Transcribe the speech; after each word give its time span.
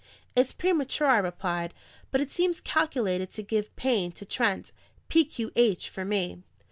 "It's 0.35 0.51
premature," 0.51 1.05
I 1.09 1.19
replied; 1.19 1.75
"but 2.09 2.21
it 2.21 2.31
seems 2.31 2.59
calculated 2.59 3.29
to 3.33 3.43
give 3.43 3.75
pain 3.75 4.11
to 4.13 4.25
Trent. 4.25 4.71
PQH 5.11 5.89
for 5.89 6.03
me." 6.05 6.41